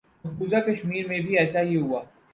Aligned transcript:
مقبوضہ 0.25 0.59
کشمیر 0.67 1.07
میں 1.07 1.19
بھی 1.19 1.37
ایسا 1.37 1.61
ہی 1.61 1.75
ہوا۔ 1.77 2.01